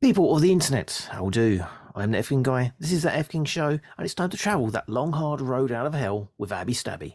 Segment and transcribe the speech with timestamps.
[0.00, 1.64] People of the internet, how do?
[1.96, 2.72] I'm the Efking Guy.
[2.78, 5.86] This is the Efking Show, and it's time to travel that long, hard road out
[5.86, 7.14] of hell with Abbie Stabby.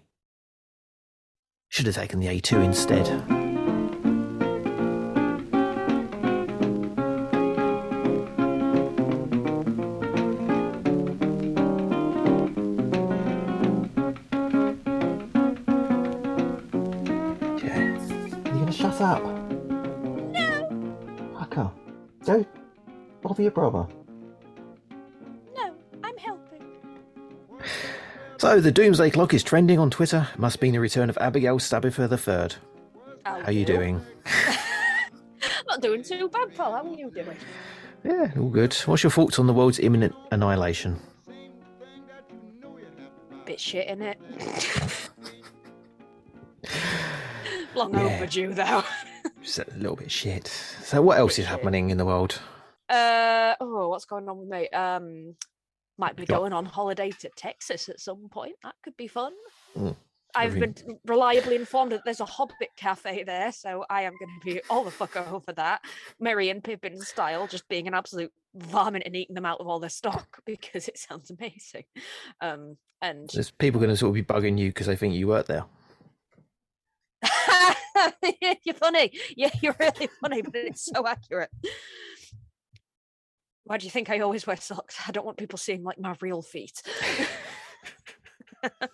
[1.69, 3.52] Should have taken the A2 instead.
[23.54, 23.85] Brother.
[25.55, 25.73] no,
[26.04, 26.64] I'm helping.
[28.37, 30.28] So the Doomsday Clock is trending on Twitter.
[30.37, 32.58] Must be the return of Abigail Stabbifer III.
[33.26, 34.02] Oh, How are you doing?
[35.68, 36.73] Not doing too bad, Paul.
[36.73, 37.38] How are you doing?
[38.04, 38.73] Yeah, all good.
[38.86, 41.00] What's your thoughts on the world's imminent annihilation?
[43.45, 44.20] Bit shit in it.
[47.76, 48.02] Long Yeah.
[48.16, 48.84] overdue, though.
[49.42, 50.48] Just a little bit shit.
[50.84, 51.52] So what else Bit is shit.
[51.52, 52.40] happening in the world?
[52.90, 54.70] Uh oh, what's going on with me?
[54.70, 55.36] Um,
[55.98, 58.56] might be going on holiday to Texas at some point.
[58.64, 59.34] That could be fun.
[59.78, 59.95] Mm,
[60.36, 64.45] I've been reliably informed that there's a Hobbit cafe there, so I am going to
[64.45, 65.81] be all the fuck over that.
[66.20, 69.80] Merry and Pippin style, just being an absolute varmint and eating them out of all
[69.80, 71.84] their stock because it sounds amazing.
[72.42, 75.28] Um, and There's people going to sort of be bugging you because they think you
[75.28, 75.66] work there.
[78.64, 79.11] you're funny.
[79.36, 81.50] Yeah, you're really funny, but it's so accurate.
[83.66, 84.97] Why do you think I always wear socks?
[85.08, 86.81] I don't want people seeing like my real feet.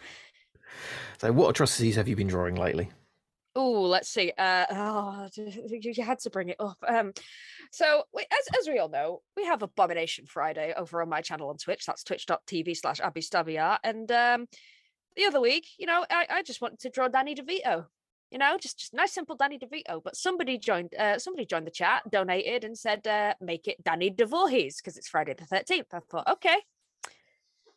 [1.19, 2.89] So what atrocities have you been drawing lately?
[3.55, 4.31] Oh, let's see.
[4.37, 6.77] Uh, oh, you had to bring it up.
[6.87, 7.11] Um,
[7.71, 11.49] so we, as as we all know, we have Abomination Friday over on my channel
[11.49, 11.85] on Twitch.
[11.85, 13.79] That's twitch.tv slash Abby Stabbyart.
[13.83, 14.45] And um,
[15.17, 17.85] the other week, you know, I, I just wanted to draw Danny DeVito.
[18.31, 20.03] You know, just just nice simple Danny DeVito.
[20.03, 20.93] But somebody joined.
[20.93, 25.09] Uh, somebody joined the chat, donated, and said, uh, "Make it Danny DeVorhees because it's
[25.09, 25.87] Friday the thirteenth.
[25.93, 26.57] I thought, okay,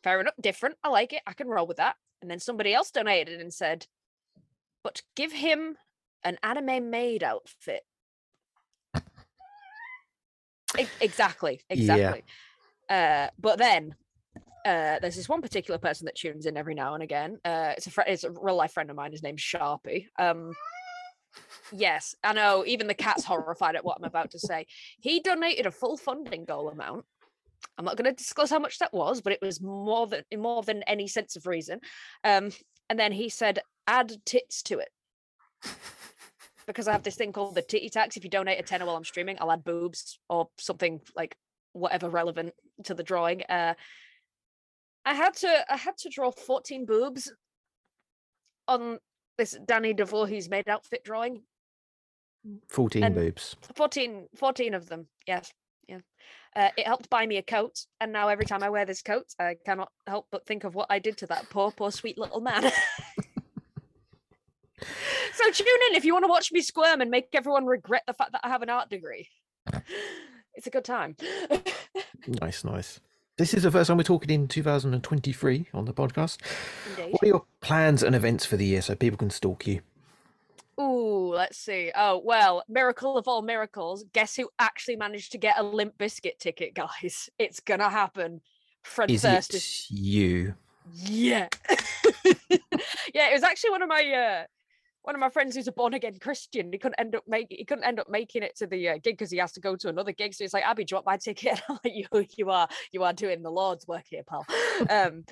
[0.03, 0.77] fair enough, different.
[0.83, 1.23] I like it.
[1.25, 1.95] I can roll with that.
[2.21, 3.87] And then somebody else donated and said,
[4.83, 5.75] but give him
[6.23, 7.83] an anime maid outfit.
[10.79, 11.75] E- exactly, Yeah.
[11.75, 12.23] exactly.
[12.89, 13.95] Uh, but then
[14.65, 17.37] uh, there's this one particular person that tunes in every now and again.
[17.43, 19.11] Uh, it's a fr- it's a real life friend of mine.
[19.11, 20.07] His name's Sharpie.
[20.17, 20.53] Um,
[21.71, 22.63] yes, I know.
[22.65, 24.65] Even the cat's horrified at what I'm about to say.
[24.99, 27.05] He donated a full funding goal amount.
[27.77, 30.63] I'm not going to disclose how much that was, but it was more than more
[30.63, 31.79] than any sense of reason.
[32.23, 32.51] Um,
[32.89, 34.89] and then he said, "Add tits to it."
[36.65, 38.15] because I have this thing called the titty tax.
[38.15, 41.35] If you donate a tenner while I'm streaming, I'll add boobs or something like
[41.73, 42.53] whatever relevant
[42.85, 43.43] to the drawing.
[43.43, 43.73] Uh,
[45.05, 47.31] I had to I had to draw 14 boobs
[48.67, 48.99] on
[49.37, 51.43] this Danny DeVorhees maid outfit drawing.
[52.69, 53.55] 14 And- boobs.
[53.75, 55.07] 14, 14 of them.
[55.27, 55.51] Yes.
[55.87, 55.99] Yeah.
[56.55, 59.25] Uh, it helped buy me a coat, and now every time I wear this coat,
[59.39, 62.39] I cannot help but think of what I did to that poor, poor, sweet little
[62.41, 62.63] man.
[65.33, 68.13] so tune in if you want to watch me squirm and make everyone regret the
[68.13, 69.29] fact that I have an art degree.
[70.55, 71.15] It's a good time.
[72.41, 72.99] Nice, nice.
[73.35, 76.37] This is the first time we're talking in 2023 on the podcast.
[76.91, 77.13] Indeed.
[77.13, 79.81] What are your plans and events for the year so people can stalk you?
[80.79, 81.91] Ooh, let's see.
[81.95, 84.05] Oh, well, miracle of all miracles.
[84.13, 87.31] Guess who actually managed to get a Limp Bizkit ticket, guys?
[87.39, 88.41] It's gonna happen.
[88.83, 90.53] Fred Is it is you?
[90.93, 91.47] Yeah.
[93.15, 94.43] yeah, it was actually one of my uh
[95.03, 96.71] one of my friends who's a born again Christian.
[96.71, 99.17] He couldn't end up making he couldn't end up making it to the uh, gig
[99.17, 100.33] because he has to go to another gig.
[100.33, 101.61] So he's like, Abbie, drop my ticket?
[101.69, 104.45] I'm like, you you are you are doing the Lord's work here, pal.
[104.89, 105.25] Um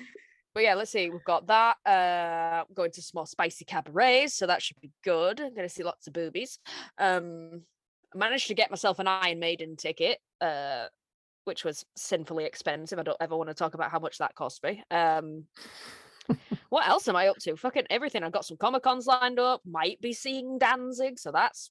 [0.54, 1.08] but yeah, let's see.
[1.08, 1.76] We've got that.
[1.86, 5.40] Uh I'm going to some more spicy cabarets, so that should be good.
[5.40, 6.58] I'm gonna see lots of boobies.
[6.98, 7.62] Um
[8.14, 10.18] I managed to get myself an Iron Maiden ticket.
[10.40, 10.86] Uh
[11.44, 12.98] which was sinfully expensive.
[12.98, 14.82] I don't ever want to talk about how much that cost me.
[14.92, 15.46] Um,
[16.68, 17.56] what else am I up to?
[17.56, 18.22] Fucking everything.
[18.22, 19.60] I've got some Comic Cons lined up.
[19.64, 21.70] Might be seeing Danzig, so that's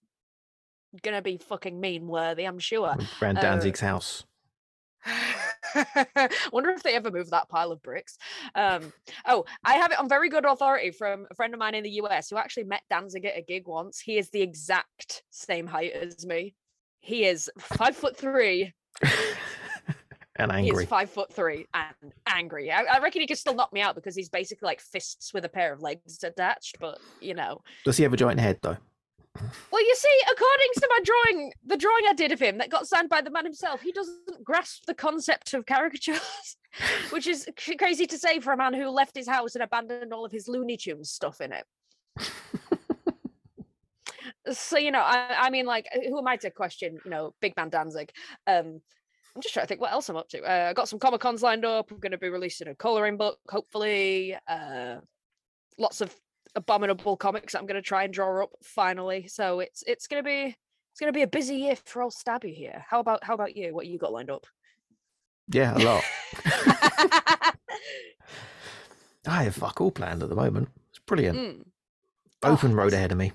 [1.04, 2.96] gonna be fucking mean worthy, I'm sure.
[3.22, 4.26] Around Uh, Danzig's house.
[6.52, 8.18] Wonder if they ever move that pile of bricks.
[8.56, 8.92] Um,
[9.26, 12.02] oh, I have it on very good authority from a friend of mine in the
[12.02, 14.00] US who actually met Danzig at a gig once.
[14.00, 16.54] He is the exact same height as me.
[17.00, 18.74] He is five foot three
[20.44, 20.84] and angry.
[20.84, 22.72] is five foot three and angry.
[22.72, 25.46] I, I reckon he could still knock me out because he's basically like fists with
[25.46, 26.78] a pair of legs attached.
[26.80, 28.78] But you know, Does he have a giant head though?
[29.72, 32.88] well, you see, according to my drawing, the drawing I did of him that got
[32.88, 36.58] signed by the man himself, he doesn't grasp the concept of caricatures,
[37.12, 37.48] which is
[37.78, 40.48] crazy to say for a man who left his house and abandoned all of his
[40.48, 41.66] Looney Tunes stuff in it.
[44.52, 47.00] so you know, I, I mean, like, who am I to question?
[47.06, 48.12] You know, Big Man Danzig.
[48.48, 48.82] Um,
[49.36, 50.42] I'm just trying to think what else I'm up to.
[50.42, 51.90] Uh, I got some Comic Cons lined up.
[51.92, 54.36] I'm going to be releasing a coloring book, hopefully.
[54.48, 54.98] Uh,
[55.78, 56.14] lots of
[56.56, 59.28] abominable comics I'm going to try and draw up finally.
[59.28, 60.56] So it's it's going to be
[60.92, 62.84] it's going to be a busy year for old Stabby here.
[62.90, 63.74] How about how about you?
[63.74, 64.46] What you got lined up?
[65.48, 66.04] Yeah, a lot.
[69.28, 70.70] I have fuck all planned at the moment.
[70.90, 71.38] It's brilliant.
[71.38, 71.64] Mm,
[72.44, 73.34] Open Oh, road ahead of me.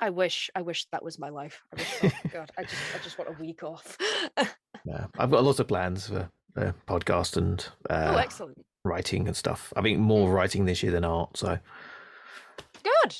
[0.00, 1.62] I wish I wish that was my life.
[1.72, 3.96] I wish, oh God, I just I just want a week off.
[4.84, 8.64] Yeah, I've got lots of plans for uh, podcast and oh, uh, excellent.
[8.84, 9.72] writing and stuff.
[9.76, 10.32] I think more Mm.
[10.34, 11.36] writing this year than art.
[11.36, 11.58] So,
[12.82, 13.16] Good.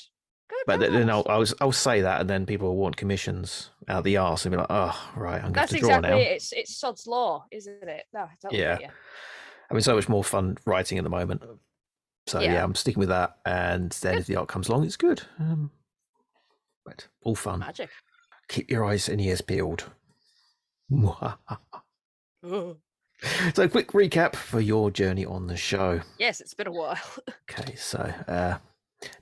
[0.49, 0.63] Good.
[0.65, 1.25] but then then I'll.
[1.29, 4.57] I'll I'll say that, and then people will want commissions out the arse and be
[4.57, 6.31] like, "Oh, right, I'm going to have That's to draw exactly now." it.
[6.31, 8.05] It's it's sod's law, isn't it?
[8.13, 8.77] No, I totally Yeah.
[8.77, 8.93] get you.
[9.69, 11.43] having so much more fun writing at the moment.
[12.27, 12.63] So yeah, Yeah.
[12.63, 13.37] I'm sticking with that.
[13.45, 15.21] And then if the art comes along, it's good.
[15.39, 15.71] Um,
[16.85, 17.59] but all fun.
[17.59, 17.89] Magic.
[18.49, 19.85] Keep your eyes and ears peeled.
[23.53, 25.99] So quick recap for your journey on the show.
[26.17, 26.97] Yes, it's been a while.
[27.51, 28.57] Okay, so uh,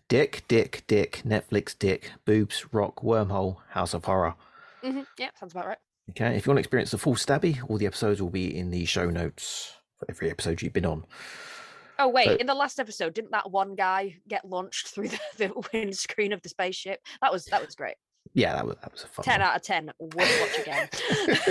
[0.09, 4.35] Dick, Dick, Dick, Netflix, Dick, Boobs, Rock, Wormhole, House of Horror.
[4.83, 5.77] hmm Yeah, sounds about right.
[6.11, 8.69] Okay, if you want to experience the full stabby, all the episodes will be in
[8.69, 11.05] the show notes for every episode you've been on.
[11.99, 15.19] Oh wait, So- in the last episode, didn't that one guy get launched through the,
[15.37, 16.99] the windscreen of the spaceship?
[17.21, 17.95] That was that was great.
[18.33, 19.23] Yeah, that was that was a fun.
[19.23, 19.49] Ten one.
[19.49, 19.91] out of ten.
[19.99, 20.89] Would watch again.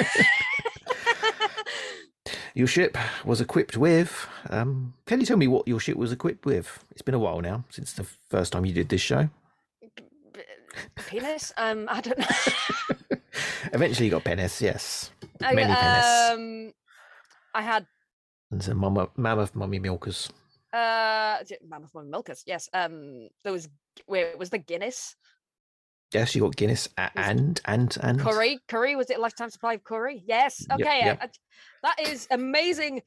[2.54, 4.26] Your ship was equipped with.
[4.48, 6.82] Um, can you tell me what your ship was equipped with?
[6.90, 9.28] It's been a while now since the first time you did this show.
[11.06, 11.52] Penis?
[11.58, 13.18] Um, I don't know.
[13.74, 15.10] Eventually, you got penis, yes,
[15.42, 16.72] I, many penis, um,
[17.54, 17.86] I had
[18.50, 20.30] and some mama, mammoth mummy milkers.
[20.72, 21.38] uh,
[21.68, 22.42] mammoth mummy milkers.
[22.46, 22.68] Yes.
[22.72, 23.68] Um, there was
[24.06, 25.16] wait, it was the Guinness
[26.12, 28.60] Yes, you got Guinness and and and curry.
[28.68, 30.22] Curry was it lifetime supply of curry?
[30.24, 30.64] Yes.
[30.70, 31.00] Okay.
[31.04, 31.18] yep.
[31.20, 31.30] I- I-
[31.82, 33.02] that is amazing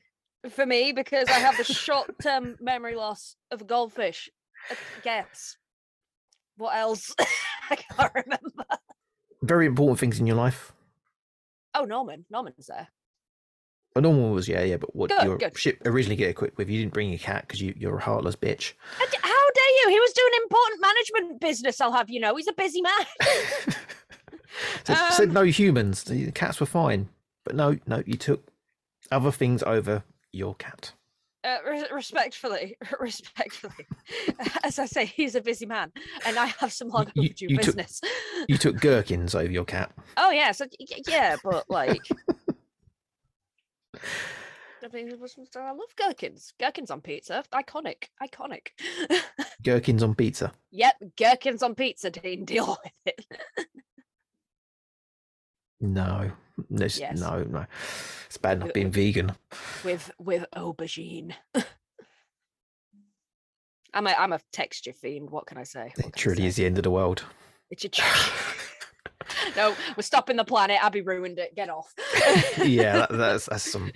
[0.50, 4.30] for me because I have the short-term memory loss of a goldfish.
[4.70, 4.76] Uh,
[5.06, 5.56] Yes.
[6.58, 7.16] What else?
[7.70, 8.66] I can't remember.
[9.44, 10.74] Very important things in your life.
[11.74, 12.26] Oh, Norman.
[12.30, 12.90] Norman's there.
[13.96, 15.58] A normal was yeah, yeah, but what Good, your good.
[15.58, 16.70] ship originally get equipped with?
[16.70, 18.74] You didn't bring your cat because you you're a heartless bitch.
[18.98, 19.90] How How dare you?
[19.90, 21.82] He was doing important management business.
[21.82, 22.36] I'll have you know.
[22.36, 23.06] He's a busy man.
[24.84, 26.04] said, said Um, no humans.
[26.04, 27.10] The cats were fine,
[27.46, 28.44] but no, no, you took
[29.12, 30.94] other things over your cat.
[31.44, 33.88] Uh, re- respectfully, respectfully.
[34.64, 35.92] As I say, he's a busy man,
[36.26, 38.02] and I have some long overdue you took- business.
[38.48, 39.92] You took gherkins over your cat.
[40.18, 40.66] Oh yeah, so
[41.08, 42.02] yeah, but like,
[44.84, 46.54] I mean, it was- I love gherkins.
[46.60, 48.68] Gherkins on pizza, iconic, iconic.
[49.64, 50.52] Gherkins on pizza.
[50.72, 52.10] yep, gherkins on pizza.
[52.12, 53.26] Dean, deal with it.
[55.82, 56.32] No,
[56.70, 57.00] Yes.
[57.20, 57.66] no, no.
[58.26, 59.36] It's bad not Uh, being vegan.
[59.84, 61.34] with with aubergine.
[63.94, 65.30] I'm a I'm a texture fiend.
[65.30, 65.92] What can I say?
[65.96, 67.24] What It truly is the end of the world.
[67.72, 67.90] It's a
[69.56, 69.76] no.
[69.96, 70.78] We're stopping the planet.
[70.84, 71.56] Abbie ruined it.
[71.56, 71.94] Get off.
[72.64, 73.92] yeah, that, that's that's some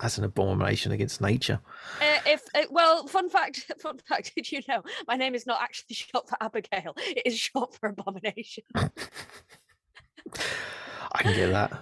[0.00, 1.60] that's an abomination against nature.
[2.00, 4.32] Uh, if uh, well, fun fact, fun fact.
[4.34, 6.94] Did you know my name is not actually short for Abigail?
[6.98, 8.64] It is short for abomination.
[8.74, 8.90] I
[11.22, 11.72] can get that.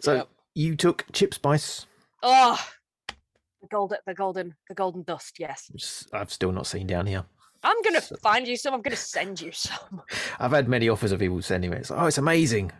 [0.00, 0.28] So Yep.
[0.54, 1.86] you took chip spice,
[2.22, 2.58] Oh,
[3.60, 5.38] the golden, the golden, the golden dust.
[5.38, 7.24] Yes, I've still not seen down here.
[7.62, 8.74] I'm gonna So- find you some.
[8.74, 10.02] I'm gonna send you some.
[10.38, 11.76] I've had many offers of people sending me.
[11.78, 12.72] It's like, oh, it's amazing.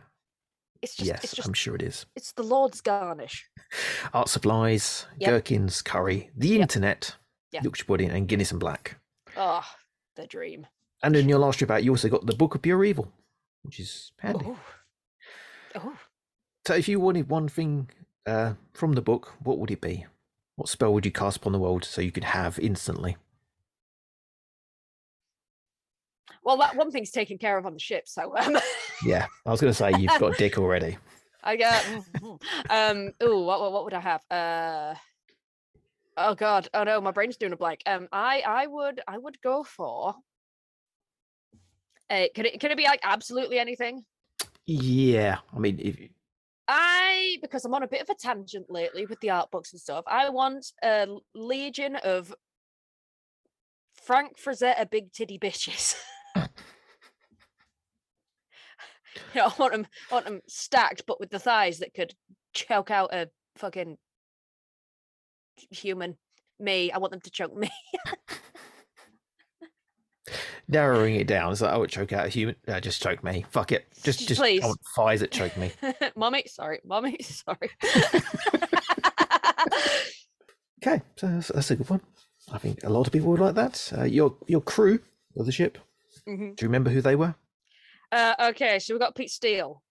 [0.81, 2.07] It's just, yes, it's just, I'm sure it is.
[2.17, 3.49] it's the Lord's garnish.
[4.15, 5.31] Art supplies, Yep.
[5.31, 6.61] gherkins, curry, the Yep.
[6.62, 7.15] internet,
[7.53, 7.62] Yeah.
[7.62, 8.97] Yorkshire pudding, and Guinness and Black.
[9.37, 9.65] Oh,
[10.17, 10.67] the dream.
[11.05, 13.12] And in your last trip out, you also got the Book of Pure Evil,
[13.62, 14.45] which is handy.
[14.49, 14.59] Oh,
[15.77, 15.97] oh.
[16.67, 17.89] So, if you wanted one thing
[18.27, 20.07] uh, from the book, what would it be?
[20.57, 23.17] What spell would you cast upon the world so you could have instantly?
[26.45, 28.59] Well, that one thing's taken care of on the ship, so um,
[29.05, 30.99] Yeah, I was going to say you've got dick already.
[31.45, 31.85] I got.
[32.71, 33.11] um.
[33.23, 34.23] Ooh, what, what what would I have?
[34.31, 34.95] Uh.
[36.17, 36.69] Oh God.
[36.73, 37.81] Oh no, my brain's doing a blank.
[37.87, 38.09] Um.
[38.13, 40.15] I I would I would go for.
[42.09, 44.05] Uh, could it could it be like absolutely anything?
[44.67, 45.97] Yeah, I mean, if
[46.69, 49.81] I because I'm on a bit of a tangent lately with the art books and
[49.81, 50.05] stuff.
[50.07, 52.33] I want a legion of
[53.95, 55.97] Frank Frazetta big titty bitches.
[59.35, 62.14] you know, I want them, I want them stacked, but with the thighs that could
[62.52, 63.97] choke out a fucking
[65.71, 66.16] human.
[66.59, 67.71] Me, I want them to choke me.
[70.69, 71.50] narrowing it down.
[71.52, 72.54] It's like, I would choke out a human.
[72.69, 73.45] Uh, just choke me.
[73.50, 73.87] Fuck it.
[74.02, 74.62] Just, Just please.
[74.62, 75.73] I want fires that choke me.
[76.16, 77.71] mommy, sorry, mommy, sorry.
[80.85, 82.00] Okay, so that's, that's a good one.
[82.52, 83.92] I think a lot of people would like that.
[83.97, 84.99] Uh, your your crew
[85.37, 85.78] of the ship.
[86.28, 86.57] Mhm.
[86.57, 87.37] Do you remember who they were?
[88.12, 89.83] Uh, okay, so we've got Pete Steele.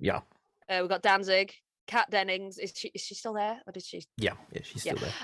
[0.00, 0.20] Yeah,
[0.68, 1.52] Uh, we've got Danzig.
[1.86, 2.58] Kat Dennings.
[2.58, 3.60] Is she is she still there?
[3.66, 4.60] Or did she yeah, yeah.
[4.62, 4.92] She's Yeah.
[4.94, 5.14] still there.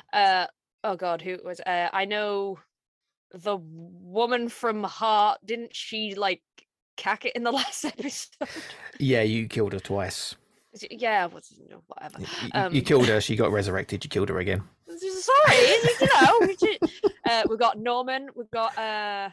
[0.42, 0.46] uh
[0.84, 2.58] oh god who was uh i know
[3.32, 6.42] the woman from heart didn't she like
[6.96, 8.48] cack it in the last episode
[8.98, 10.36] Yeah, you killed her twice.
[10.90, 13.20] Yeah whatever You, Um, you killed her.
[13.26, 14.02] She got resurrected.
[14.04, 14.62] You killed her again.
[14.88, 16.90] sorry you know
[17.28, 19.28] uh we've got norman we've got uh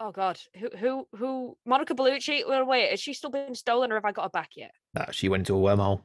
[0.00, 3.96] oh god who who who monica bellucci well wait has she still been stolen or
[3.96, 6.02] have i got her back yet No, she went into a wormhole,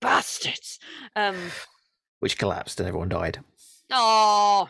[0.00, 0.78] bastards
[1.16, 1.36] um
[2.20, 3.38] which collapsed, and everyone died.
[3.90, 4.68] oh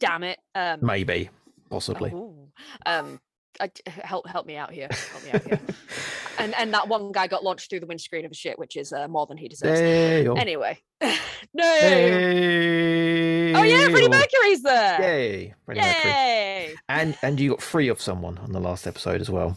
[0.00, 1.30] damn it um Maybe,
[1.70, 2.10] possibly.
[2.10, 2.48] Ooh.
[2.86, 3.20] Um,
[3.60, 4.88] I, help help me out here.
[5.12, 5.60] Help me out here.
[6.38, 8.92] and and that one guy got launched through the windscreen of a shit, which is
[8.92, 9.80] uh, more than he deserves.
[10.26, 10.34] Go.
[10.34, 11.62] Anyway, no.
[11.62, 13.54] Hey.
[13.54, 15.00] Oh yeah, Freddie Mercury's there.
[15.00, 16.10] Yay, Freddie Mercury.
[16.12, 16.74] Yay!
[16.88, 19.56] And and you got free of someone on the last episode as well.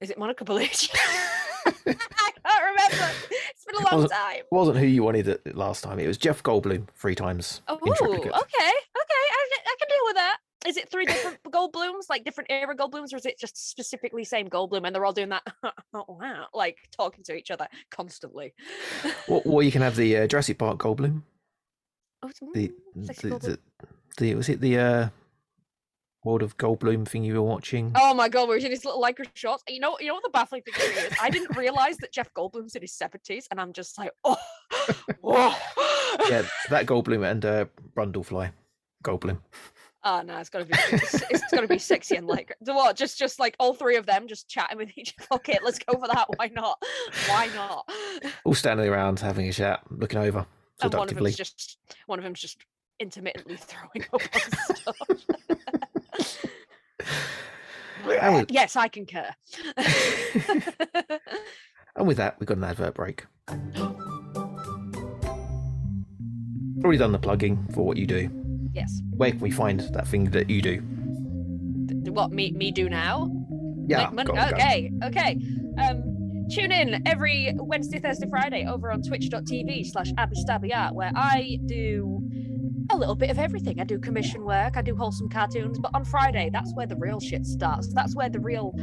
[0.00, 0.90] Is it Monica Bellucci?
[1.66, 3.14] I can't remember.
[3.50, 4.42] It's been a long Wasn't- time.
[4.50, 5.98] wasn't who you wanted it last time.
[6.00, 7.60] It was Jeff Goldblum three times.
[7.68, 8.32] Oh, okay, okay, triplicate.
[8.34, 8.72] I, can-
[9.66, 10.36] I can deal with that.
[10.70, 14.48] Is it three different Goldblums, like different era Goldblums, or is it just specifically same
[14.48, 15.42] Goldblum and they're all doing that?
[15.94, 18.54] oh wow, like talking to each other constantly.
[19.26, 21.22] Well, well, you can have the uh, Jurassic Park Goldblum.
[22.22, 23.58] Oh, it's- The the, the,
[24.18, 25.08] the was it the uh,
[26.24, 27.90] World of Goldblum thing you were watching?
[27.96, 29.64] Oh my god, we're in his little lycra shorts.
[29.68, 31.12] You know, you know what the baffling thing is?
[31.20, 34.36] I didn't realize that Jeff Goldblum's in his seventies, and I'm just like, oh,
[35.24, 35.58] oh.
[36.28, 37.64] Yeah, that Goldblum and uh,
[37.96, 38.52] Brundlefly
[39.02, 39.38] Goldblum.
[40.02, 42.96] Oh no, it's gotta be, it's, it's gotta be sexy and like So what?
[42.96, 45.26] Just, just like all three of them just chatting with each other.
[45.40, 46.26] Okay, let's go for that.
[46.36, 46.82] Why not?
[47.28, 47.88] Why not?
[48.44, 50.44] All standing around having a chat, looking over
[50.82, 52.58] And one of them's just, one of them's just
[52.98, 54.96] intermittently throwing up on stuff.
[58.20, 59.30] And yes, I concur.
[61.96, 63.26] and with that, we've got an advert break.
[66.82, 68.49] Already done the plugging for what you do.
[68.72, 69.00] Yes.
[69.10, 70.80] Where can we find that thing that you do?
[71.88, 73.30] Th- What me me do now?
[73.86, 74.26] Yeah, money.
[74.30, 75.36] go on, okay, okay.
[75.78, 82.22] Um, tune in every Wednesday, Thursday, Friday over on twitch.tv slash abystabbyart, where I do
[82.92, 83.80] a little bit of everything.
[83.80, 87.20] I do commission work, I do wholesome cartoons, but on Friday, that's where the real
[87.20, 87.92] shit starts.
[87.94, 88.74] That's where the real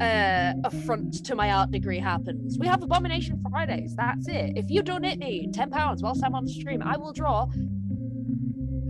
[0.00, 2.58] uh affront to my art degree happens.
[2.58, 3.94] We have Abomination Fridays.
[3.96, 4.52] That's it.
[4.56, 7.46] If you donate me ten pounds whilst I'm on stream, I will draw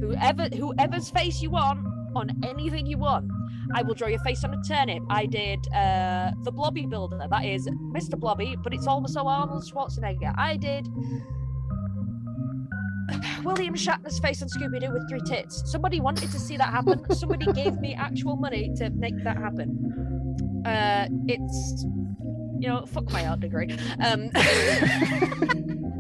[0.01, 3.31] whoever whoever's face you want on anything you want.
[3.73, 5.03] I will draw your face on a turnip.
[5.09, 7.21] I did uh, the Blobby Builder.
[7.31, 8.19] That is Mr.
[8.19, 10.35] Blobby, but it's also Arnold Schwarzenegger.
[10.37, 10.89] I did
[13.45, 15.63] William Shatner's face on Scooby Doo with three tits.
[15.71, 17.05] Somebody wanted to see that happen.
[17.15, 20.63] Somebody gave me actual money to make that happen.
[20.67, 21.85] Uh, it's
[22.61, 23.69] you know, fuck my art degree.
[24.05, 24.31] Um,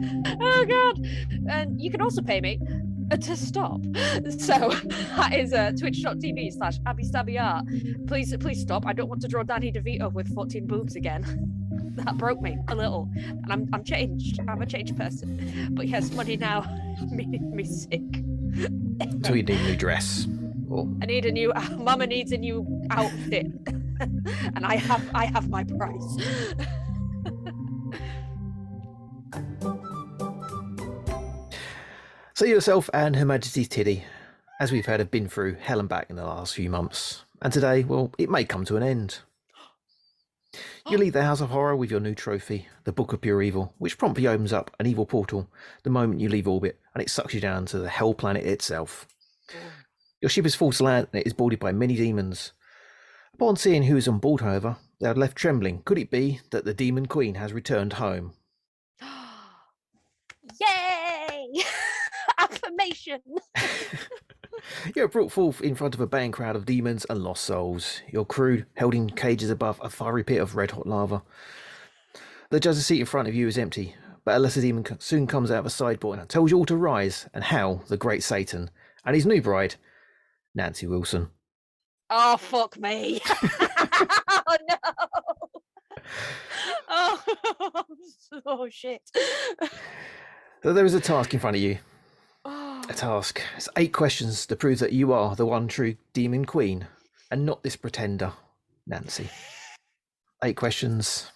[0.40, 1.00] oh god!
[1.48, 2.60] And you can also pay me
[3.16, 3.80] to stop.
[4.38, 4.70] So
[5.16, 8.06] that is uh, twitch.tv slash abystabbyart.
[8.06, 8.86] Please, please stop.
[8.86, 11.24] I don't want to draw Danny DeVito with 14 boobs again.
[12.04, 13.10] that broke me a little.
[13.16, 14.40] And I'm, I'm changed.
[14.48, 15.70] I'm a changed person.
[15.72, 16.62] But yes, money now
[17.10, 18.02] made me sick.
[19.24, 20.26] So you need a new dress.
[20.68, 23.46] Or I need a new mama needs a new outfit.
[24.00, 26.16] and I have I have my price.
[32.40, 34.02] So yourself and Her Majesty's Tiddy,
[34.58, 37.26] as we've heard, have been through hell and back in the last few months.
[37.42, 39.18] And today, well, it may come to an end.
[40.88, 43.74] You leave the House of Horror with your new trophy, the Book of Pure Evil,
[43.76, 45.50] which promptly opens up an evil portal
[45.82, 49.06] the moment you leave orbit, and it sucks you down to the Hell Planet itself.
[50.22, 52.52] Your ship is forced to land and it is boarded by many demons.
[53.34, 55.82] Upon seeing who is on board, however, they are left trembling.
[55.84, 58.32] Could it be that the Demon Queen has returned home?
[60.58, 60.79] Yay!
[62.80, 63.20] Affirmation.
[64.94, 68.02] You're brought forth in front of a baying crowd of demons and lost souls.
[68.10, 71.22] Your crew held in cages above a fiery pit of red hot lava.
[72.50, 73.94] The judge's seat in front of you is empty,
[74.24, 76.76] but a lesser demon soon comes out of a sideboard and tells you all to
[76.76, 78.70] rise and howl the great Satan
[79.04, 79.76] and his new bride,
[80.54, 81.30] Nancy Wilson.
[82.10, 83.20] Oh fuck me.
[83.30, 84.76] oh no.
[86.92, 87.22] Oh,
[88.46, 89.02] oh shit.
[90.62, 91.78] So there is a task in front of you.
[92.90, 93.40] A task.
[93.56, 96.88] It's eight questions to prove that you are the one true demon queen
[97.30, 98.32] and not this pretender,
[98.84, 99.30] Nancy.
[100.42, 101.30] Eight questions.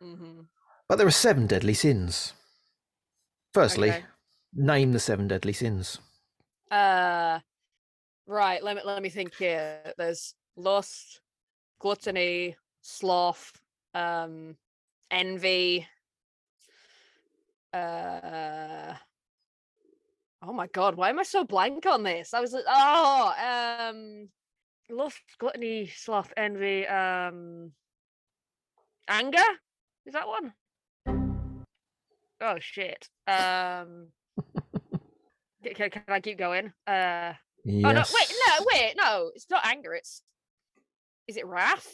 [0.00, 0.40] hmm
[0.88, 2.32] But there are seven deadly sins.
[3.54, 4.04] Firstly, Okay.
[4.52, 5.98] name the seven deadly sins.
[6.68, 7.38] Uh,
[8.26, 8.60] right.
[8.64, 9.92] Let me let me think here.
[9.96, 11.20] There's lust,
[11.78, 13.52] gluttony, sloth,
[13.94, 14.56] um,
[15.12, 15.86] envy.
[17.72, 18.94] Uh,
[20.42, 22.34] oh my god, why am I so blank on this?
[22.34, 24.28] I was like, oh, um,
[24.90, 27.72] lust, gluttony, sloth, envy, um,
[29.08, 29.38] anger.
[30.06, 30.52] Is that one?
[32.40, 33.08] Oh shit.
[33.26, 34.08] Um.
[35.74, 36.72] Can, can I keep going?
[36.86, 37.84] Uh Yes.
[37.84, 40.22] oh no wait no wait no it's not anger it's
[41.28, 41.86] is it wrath?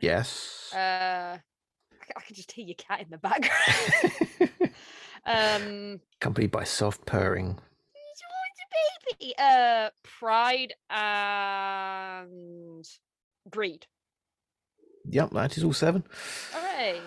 [0.00, 0.72] Yes.
[0.72, 1.38] Uh
[2.16, 4.52] I, can just hear your cat in the background.
[5.26, 7.58] um Accompanied by soft purring.
[9.20, 9.34] Baby.
[9.38, 12.84] Uh pride and
[13.50, 13.86] greed.
[15.10, 16.04] Yep, that is all seven.
[16.52, 17.00] Hooray.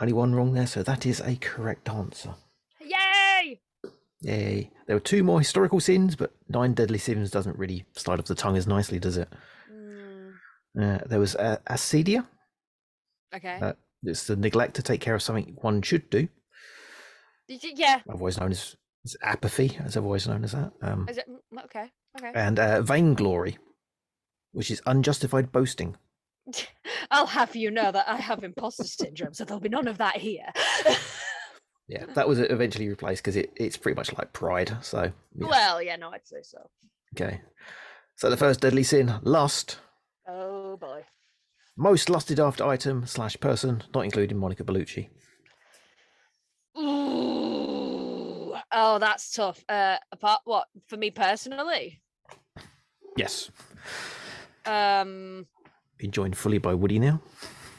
[0.00, 2.34] Only one wrong there, so that is a correct answer.
[2.80, 3.60] Yay!
[4.20, 4.70] Yay.
[4.86, 8.34] There were two more historical sins, but nine deadly sins doesn't really slide off the
[8.34, 9.28] tongue as nicely, does it?
[9.72, 10.34] Mm,
[10.80, 12.26] Uh, there was uh, acedia.
[13.34, 13.58] okay.
[13.60, 13.72] Uh,
[14.04, 16.28] it's the neglect to take care of something one should do,
[17.48, 18.00] yeah.
[18.08, 18.76] otherwise known as,
[19.08, 20.72] as apathy, as I've always known as that.
[20.82, 21.26] Um, Is it
[21.64, 21.90] okay?
[22.18, 22.32] Okay.
[22.34, 23.56] and uh, vainglory,
[24.52, 25.96] which is unjustified boasting.
[27.10, 30.16] I'll have you know that I have imposter syndrome, so there'll be none of that
[30.16, 30.46] here.
[31.90, 34.76] Yeah, that was eventually replaced because it, it's pretty much like pride.
[34.82, 35.10] So.
[35.34, 36.58] Well, yeah, no, I'd say so.
[37.16, 37.40] okay.
[38.16, 39.78] So the first deadly sin, lust.
[40.28, 41.04] Oh boy.
[41.78, 45.08] Most lusted after item slash person, not including Monica Bellucci.
[46.78, 48.54] Ooh.
[48.72, 49.64] Oh, that's tough.
[49.68, 52.02] Uh, apart what for me personally?
[53.16, 53.50] Yes.
[54.66, 55.46] Um.
[55.96, 57.20] Been joined fully by Woody now.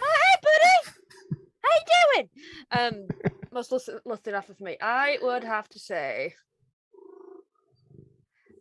[0.02, 1.46] Oh, hey, buddy.
[1.64, 2.30] How you doing?
[2.72, 6.34] Um, most lusted, lusted after for me, I would have to say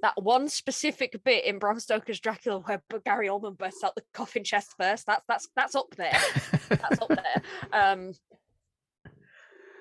[0.03, 4.45] that one specific bit in Bram Stoker's Dracula where Gary Oldman bursts out the coffin
[4.45, 5.07] chest first.
[5.07, 6.21] That's that's that's up there.
[6.69, 7.43] That's up there.
[7.73, 8.12] Um,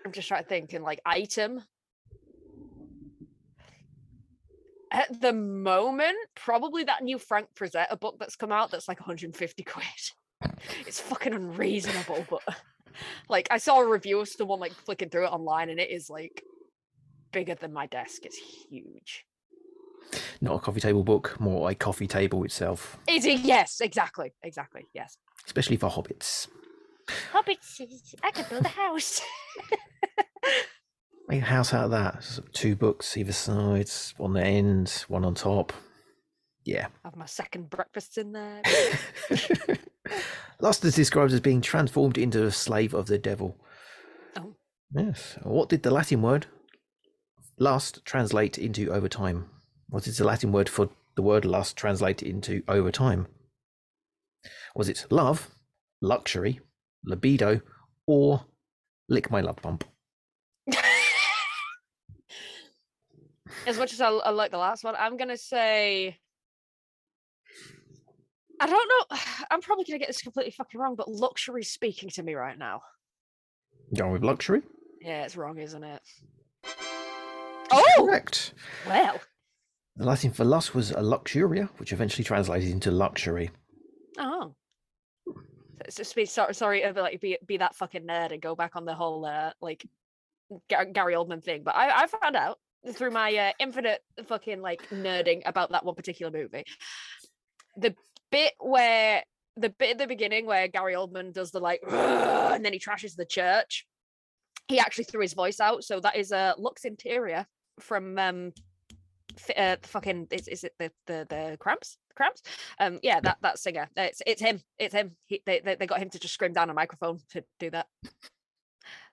[0.05, 1.61] I'm just trying to think in like item.
[4.91, 9.63] At the moment, probably that new Frank Frazetta book that's come out that's like 150
[9.63, 9.85] quid.
[10.85, 12.41] It's fucking unreasonable, but
[13.27, 16.09] like I saw a review of someone like flicking through it online and it is
[16.09, 16.43] like
[17.31, 18.23] bigger than my desk.
[18.25, 19.25] It's huge.
[20.41, 23.39] not a coffee table book, more a coffee table itself, Is it?
[23.39, 24.33] Yes, exactly.
[24.43, 24.85] Exactly.
[24.93, 25.17] Yes.
[25.45, 26.47] especially for hobbits.
[27.33, 27.81] Hobbits,
[28.23, 29.21] I could build a house.
[31.27, 32.39] Make a house out of that.
[32.53, 35.73] Two books either side, one the end, one on top.
[36.63, 36.87] Yeah.
[37.03, 38.61] Have my second breakfasts in there.
[40.59, 43.57] Lust is described as being transformed into a slave of the devil.
[44.37, 44.55] Oh.
[44.93, 45.37] Yes.
[45.43, 46.47] What did the Latin word
[47.59, 49.49] lust translate into over time?
[49.89, 53.27] What is the Latin word for the word lust translate into over time?
[54.75, 55.49] Was it love,
[56.01, 56.59] luxury,
[57.03, 57.61] libido,
[58.05, 58.45] or
[59.09, 59.83] lick my love bump?
[63.67, 66.17] As much as I, I like the last one, I'm gonna say.
[68.59, 69.17] I don't know.
[69.51, 72.81] I'm probably gonna get this completely fucking wrong, but luxury speaking to me right now.
[73.95, 74.61] Going with luxury?
[75.01, 76.01] Yeah, it's wrong, isn't it?
[77.71, 78.53] Oh Correct.
[78.87, 79.19] well.
[79.97, 83.51] The Latin for lust was a luxuria, which eventually translated into luxury.
[84.17, 84.53] Oh.
[85.89, 88.75] So- So, be, sorry, sorry, uh, like be be that fucking nerd and go back
[88.75, 89.85] on the whole uh, like
[90.69, 91.63] Gary Oldman thing.
[91.63, 92.57] But I I found out
[92.93, 96.63] through my uh, infinite fucking like nerding about that one particular movie,
[97.75, 97.95] the
[98.31, 99.23] bit where
[99.55, 103.15] the bit at the beginning where Gary Oldman does the like and then he trashes
[103.15, 103.85] the church.
[104.67, 107.45] He actually threw his voice out, so that is a uh, Lux Interior
[107.79, 108.51] from um
[109.55, 111.97] uh, the fucking is, is it the the the cramps?
[112.15, 112.41] Cramps?
[112.79, 113.87] Um yeah that that singer.
[113.95, 114.61] It's it's him.
[114.79, 115.15] It's him.
[115.25, 117.87] He, they they got him to just scream down a microphone to do that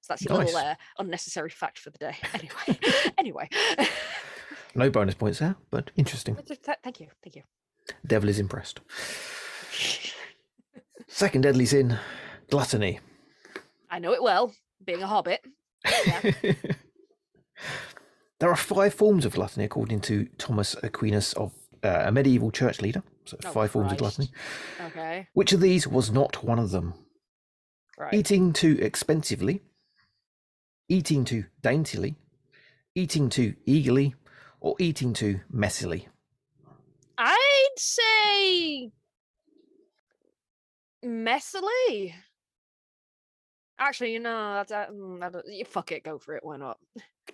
[0.04, 2.78] so that's your little uh, unnecessary fact for the day anyway
[3.18, 3.48] anyway
[4.76, 6.34] No bonus points there, but interesting.
[6.34, 7.42] Th- th- thank you thank you
[8.04, 8.80] Devil is impressed.
[11.08, 11.98] Second deadly sin,
[12.50, 13.00] gluttony.
[13.90, 14.52] i know it well
[14.84, 15.40] being a hobbit
[16.06, 16.32] Yeah.
[18.40, 21.52] there are five forms of gluttony, according to Thomas Aquinas, of
[21.84, 23.02] uh, a medieval church leader.
[23.26, 24.28] So Oh, five forms of gluttony.
[24.86, 26.94] Okay Which of these was not one of them?
[27.96, 29.62] right Eating too expensively,
[30.88, 32.16] eating too daintily,
[32.94, 34.14] eating too eagerly,
[34.60, 36.06] or eating too messily?
[37.18, 38.90] I'd say
[41.04, 42.14] messily.
[43.78, 46.44] Actually, you know, I don't, mm, you fuck it, go for it.
[46.44, 46.78] Why not?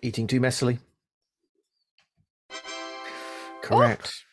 [0.02, 0.78] Eating too messily.
[3.62, 4.24] Correct.